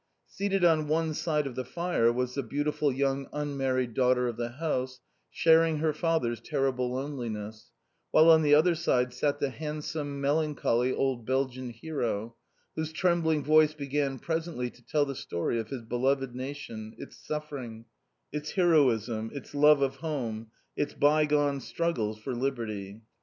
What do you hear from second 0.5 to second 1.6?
on one side of